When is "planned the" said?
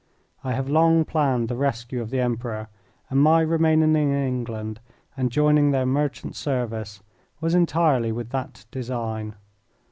1.05-1.55